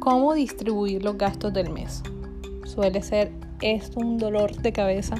[0.00, 2.02] cómo distribuir los gastos del mes.
[2.64, 5.14] Suele ser esto un dolor de cabeza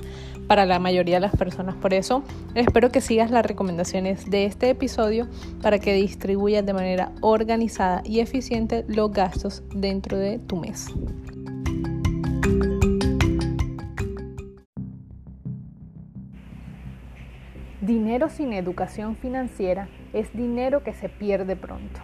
[0.48, 1.76] para la mayoría de las personas.
[1.76, 2.24] Por eso
[2.54, 5.28] espero que sigas las recomendaciones de este episodio
[5.62, 10.88] para que distribuyas de manera organizada y eficiente los gastos dentro de tu mes.
[17.80, 22.00] Dinero sin educación financiera es dinero que se pierde pronto.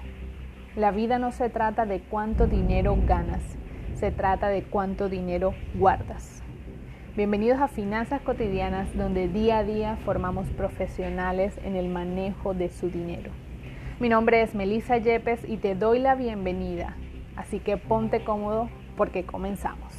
[0.76, 3.42] La vida no se trata de cuánto dinero ganas,
[3.94, 6.42] se trata de cuánto dinero guardas.
[7.16, 12.90] Bienvenidos a Finanzas Cotidianas, donde día a día formamos profesionales en el manejo de su
[12.90, 13.30] dinero.
[14.00, 16.94] Mi nombre es Melissa Yepes y te doy la bienvenida,
[17.36, 18.68] así que ponte cómodo
[18.98, 19.94] porque comenzamos.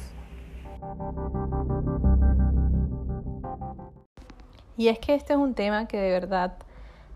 [4.76, 6.56] Y es que este es un tema que de verdad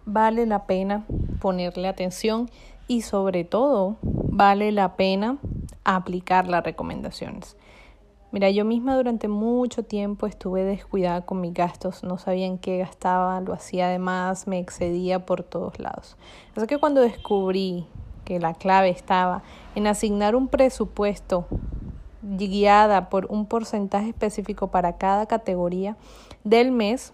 [0.04, 1.04] vale la pena
[1.40, 2.50] ponerle atención
[2.88, 5.38] y sobre todo vale la pena
[5.84, 7.56] aplicar las recomendaciones.
[8.32, 12.78] Mira, yo misma durante mucho tiempo estuve descuidada con mis gastos, no sabía en qué
[12.78, 16.16] gastaba, lo hacía además, me excedía por todos lados.
[16.56, 17.86] Así que cuando descubrí
[18.24, 19.42] que la clave estaba
[19.74, 21.46] en asignar un presupuesto
[22.22, 25.96] guiada por un porcentaje específico para cada categoría
[26.42, 27.12] del mes,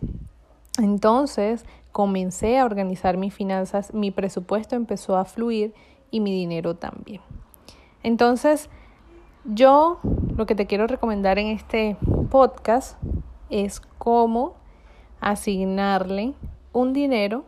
[0.78, 1.64] entonces
[1.98, 5.74] comencé a organizar mis finanzas, mi presupuesto empezó a fluir
[6.12, 7.20] y mi dinero también.
[8.04, 8.70] Entonces,
[9.44, 9.98] yo
[10.36, 11.96] lo que te quiero recomendar en este
[12.30, 13.02] podcast
[13.50, 14.54] es cómo
[15.19, 16.34] asignarle
[16.72, 17.46] un dinero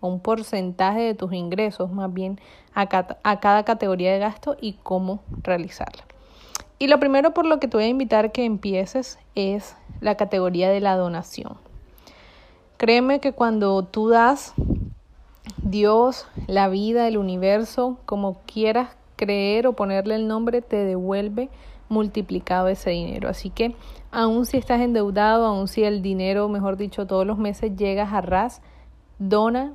[0.00, 2.40] un porcentaje de tus ingresos más bien
[2.74, 6.02] a, cada categoría de gasto y cómo realizarla.
[6.80, 10.70] Y lo primero por lo que te voy a invitar que empieces es la categoría
[10.70, 11.69] de la donación.
[12.80, 14.54] Créeme que cuando tú das
[15.62, 21.50] Dios, la vida, el universo, como quieras creer o ponerle el nombre, te devuelve
[21.90, 23.28] multiplicado ese dinero.
[23.28, 23.74] Así que
[24.10, 28.22] aun si estás endeudado, aun si el dinero, mejor dicho, todos los meses llegas a
[28.22, 28.62] ras,
[29.18, 29.74] dona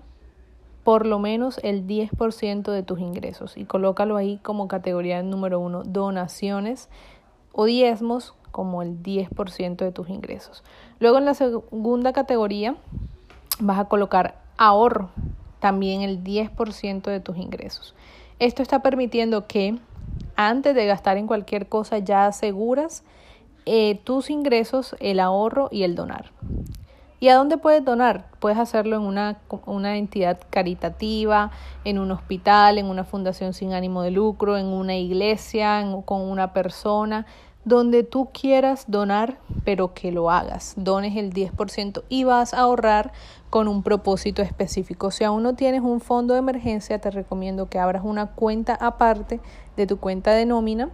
[0.83, 5.83] por lo menos el 10% de tus ingresos y colócalo ahí como categoría número uno,
[5.83, 6.89] donaciones
[7.51, 10.63] o diezmos como el 10% de tus ingresos.
[10.99, 12.75] Luego en la segunda categoría
[13.59, 15.09] vas a colocar ahorro,
[15.59, 17.95] también el 10% de tus ingresos.
[18.39, 19.77] Esto está permitiendo que
[20.35, 23.03] antes de gastar en cualquier cosa ya aseguras
[23.65, 26.31] eh, tus ingresos, el ahorro y el donar.
[27.19, 28.27] ¿Y a dónde puedes donar?
[28.39, 31.49] Puedes hacerlo en una, una, entidad caritativa,
[31.83, 36.53] en un hospital, en una fundación sin ánimo de lucro, en una iglesia, con una
[36.53, 37.25] persona
[37.65, 40.75] donde tú quieras donar, pero que lo hagas.
[40.77, 43.11] Dones el 10% y vas a ahorrar
[43.49, 45.11] con un propósito específico.
[45.11, 49.41] Si aún no tienes un fondo de emergencia, te recomiendo que abras una cuenta aparte
[49.75, 50.91] de tu cuenta de nómina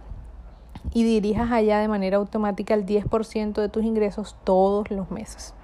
[0.94, 5.54] y dirijas allá de manera automática el 10% de tus ingresos todos los meses.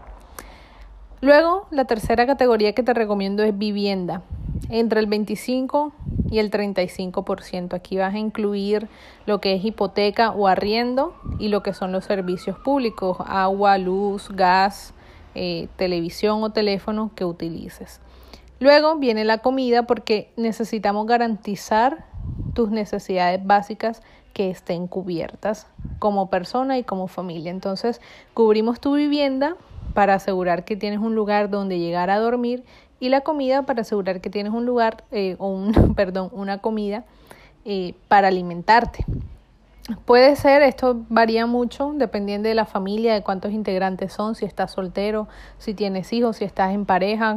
[1.20, 4.22] Luego, la tercera categoría que te recomiendo es vivienda.
[4.68, 5.92] Entre el 25
[6.30, 7.74] y el 35%.
[7.74, 8.88] Aquí vas a incluir
[9.26, 14.28] lo que es hipoteca o arriendo y lo que son los servicios públicos, agua, luz,
[14.30, 14.94] gas,
[15.34, 18.00] eh, televisión o teléfono que utilices.
[18.60, 22.06] Luego viene la comida porque necesitamos garantizar
[22.54, 24.02] tus necesidades básicas
[24.32, 25.66] que estén cubiertas
[25.98, 27.50] como persona y como familia.
[27.50, 28.00] Entonces,
[28.34, 29.56] cubrimos tu vivienda
[29.98, 32.62] para asegurar que tienes un lugar donde llegar a dormir
[33.00, 37.02] y la comida para asegurar que tienes un lugar eh, o un, perdón, una comida
[37.64, 39.04] eh, para alimentarte.
[40.04, 44.70] Puede ser, esto varía mucho dependiendo de la familia, de cuántos integrantes son, si estás
[44.70, 45.26] soltero,
[45.58, 47.36] si tienes hijos, si estás en pareja,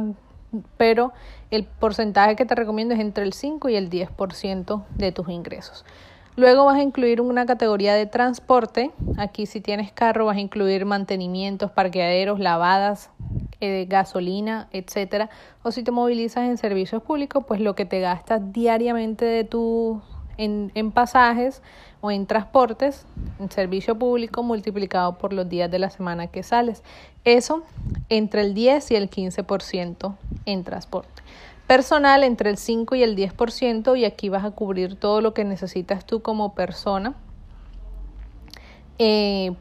[0.76, 1.12] pero
[1.50, 5.84] el porcentaje que te recomiendo es entre el 5 y el 10% de tus ingresos.
[6.34, 8.90] Luego vas a incluir una categoría de transporte.
[9.18, 13.10] Aquí si tienes carro vas a incluir mantenimientos, parqueaderos, lavadas,
[13.60, 15.28] eh, gasolina, etcétera.
[15.62, 20.00] O si te movilizas en servicios públicos, pues lo que te gastas diariamente de tu
[20.38, 21.60] en, en pasajes
[22.00, 23.04] o en transportes,
[23.38, 26.82] en servicio público multiplicado por los días de la semana que sales.
[27.24, 27.62] Eso
[28.08, 31.22] entre el 10 y el 15% en transporte
[31.66, 35.44] personal entre el 5 y el 10% y aquí vas a cubrir todo lo que
[35.44, 37.14] necesitas tú como persona
[38.98, 39.54] eh,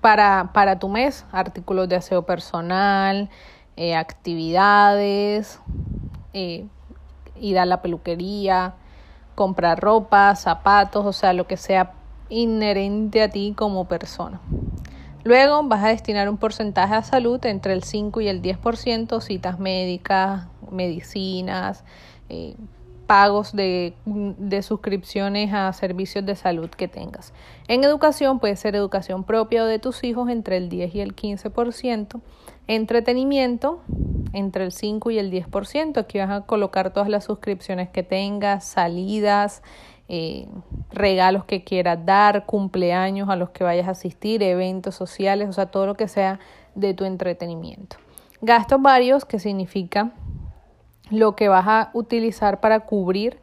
[0.00, 3.28] para, para, tu mes, artículos de aseo personal,
[3.76, 5.58] eh, actividades,
[6.32, 6.66] eh,
[7.40, 8.74] ir a la peluquería,
[9.34, 11.92] comprar ropa, zapatos, o sea, lo que sea
[12.28, 14.40] inherente a ti como persona.
[15.24, 19.58] Luego vas a destinar un porcentaje a salud entre el 5 y el 10%, citas
[19.58, 21.84] médicas, medicinas,
[22.28, 22.54] eh,
[23.10, 23.92] pagos de,
[24.62, 27.32] suscripciones a servicios de salud que tengas.
[27.66, 31.16] En educación puede ser educación propia o de tus hijos entre el 10 y el
[31.16, 32.20] 15%.
[32.68, 33.80] Entretenimiento
[34.32, 35.98] entre el 5 y el 10%.
[35.98, 39.64] Aquí vas a colocar todas las suscripciones que tengas, salidas,
[40.08, 40.46] eh,
[40.92, 45.66] regalos que quieras dar, cumpleaños a los que vayas a asistir, eventos sociales, o sea,
[45.66, 46.38] todo lo que sea
[46.76, 47.96] de tu entretenimiento.
[48.40, 50.12] Gastos varios, que significa
[51.10, 53.38] lo que vas a utilizar para cubrir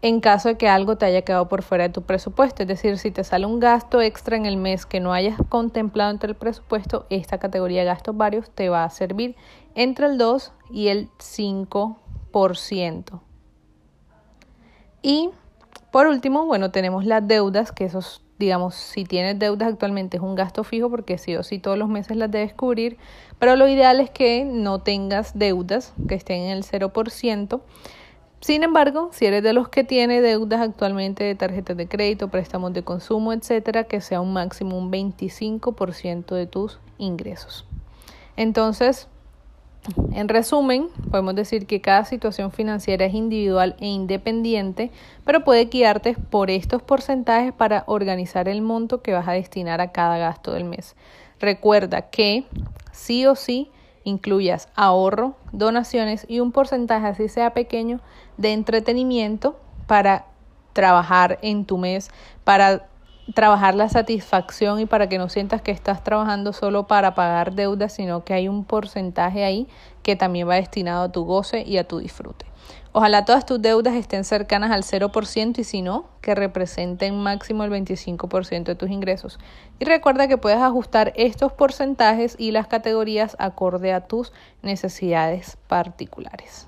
[0.00, 2.62] en caso de que algo te haya quedado por fuera de tu presupuesto.
[2.62, 6.10] Es decir, si te sale un gasto extra en el mes que no hayas contemplado
[6.10, 9.34] entre el presupuesto, esta categoría de gastos varios te va a servir
[9.74, 13.20] entre el 2 y el 5%.
[15.02, 15.30] Y
[15.90, 20.34] por último, bueno, tenemos las deudas, que esos, digamos, si tienes deudas actualmente es un
[20.34, 22.96] gasto fijo porque sí o sí todos los meses las debes cubrir,
[23.38, 27.60] pero lo ideal es que no tengas deudas que estén en el 0%.
[28.40, 32.72] Sin embargo, si eres de los que tiene deudas actualmente de tarjetas de crédito, préstamos
[32.72, 37.66] de consumo, etcétera, que sea un máximo un 25% de tus ingresos.
[38.36, 39.08] Entonces,
[40.12, 44.90] en resumen, podemos decir que cada situación financiera es individual e independiente,
[45.24, 49.92] pero puede guiarte por estos porcentajes para organizar el monto que vas a destinar a
[49.92, 50.96] cada gasto del mes.
[51.40, 52.44] Recuerda que
[52.92, 53.70] sí o sí
[54.04, 58.00] incluyas ahorro, donaciones y un porcentaje, así sea pequeño,
[58.36, 59.56] de entretenimiento
[59.86, 60.26] para
[60.72, 62.10] trabajar en tu mes,
[62.44, 62.87] para
[63.34, 67.92] trabajar la satisfacción y para que no sientas que estás trabajando solo para pagar deudas,
[67.92, 69.68] sino que hay un porcentaje ahí
[70.02, 72.46] que también va destinado a tu goce y a tu disfrute.
[72.92, 77.70] Ojalá todas tus deudas estén cercanas al 0% y si no, que representen máximo el
[77.70, 79.38] 25% de tus ingresos.
[79.78, 84.32] Y recuerda que puedes ajustar estos porcentajes y las categorías acorde a tus
[84.62, 86.66] necesidades particulares.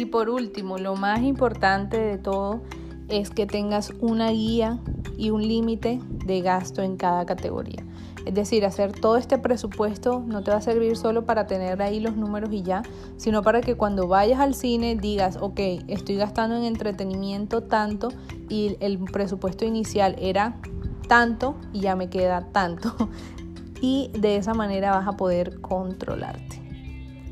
[0.00, 2.62] Y por último, lo más importante de todo
[3.10, 4.78] es que tengas una guía
[5.18, 7.84] y un límite de gasto en cada categoría.
[8.24, 12.00] Es decir, hacer todo este presupuesto no te va a servir solo para tener ahí
[12.00, 12.82] los números y ya,
[13.18, 18.08] sino para que cuando vayas al cine digas, ok, estoy gastando en entretenimiento tanto
[18.48, 20.56] y el presupuesto inicial era
[21.08, 22.94] tanto y ya me queda tanto.
[23.82, 26.59] Y de esa manera vas a poder controlarte.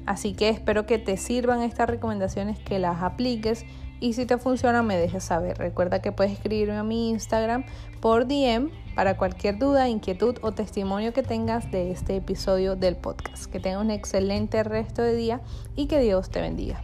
[0.08, 3.66] Así que espero que te sirvan estas recomendaciones, que las apliques
[4.00, 5.58] y si te funciona me dejes saber.
[5.58, 7.66] Recuerda que puedes escribirme a mi Instagram
[8.00, 13.52] por DM para cualquier duda, inquietud o testimonio que tengas de este episodio del podcast.
[13.52, 15.42] Que tengas un excelente resto de día
[15.76, 16.82] y que Dios te bendiga.